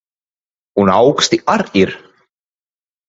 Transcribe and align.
Un 0.83 0.91
auksti 0.95 1.39
ar 1.55 1.63
ir. 1.83 1.91